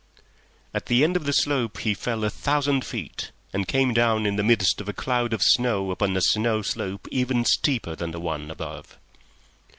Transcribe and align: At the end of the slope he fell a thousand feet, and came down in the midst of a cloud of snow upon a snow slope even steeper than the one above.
At 0.73 0.87
the 0.87 1.03
end 1.03 1.15
of 1.15 1.25
the 1.25 1.31
slope 1.31 1.77
he 1.77 1.93
fell 1.93 2.23
a 2.23 2.31
thousand 2.31 2.83
feet, 2.83 3.29
and 3.53 3.67
came 3.67 3.93
down 3.93 4.25
in 4.25 4.35
the 4.35 4.41
midst 4.41 4.81
of 4.81 4.89
a 4.89 4.93
cloud 4.93 5.31
of 5.31 5.43
snow 5.43 5.91
upon 5.91 6.17
a 6.17 6.21
snow 6.21 6.63
slope 6.63 7.07
even 7.11 7.45
steeper 7.45 7.95
than 7.95 8.09
the 8.09 8.19
one 8.19 8.49
above. 8.49 8.97